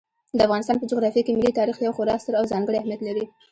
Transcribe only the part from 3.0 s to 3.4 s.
لري.